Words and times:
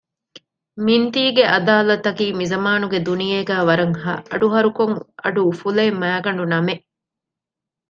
މިންތީގެ 0.85 1.43
އަދާލަތަކީ 1.53 2.25
މިޒަމާނުގެ 2.39 2.99
ދުނިޔޭގައި 3.07 3.65
ވަރަށް 3.69 3.95
އަޑުހަރުކޮށް 4.31 4.95
އަޑުއުފުލޭ 5.23 5.83
މައިގަނޑުނަމެއް 6.01 6.83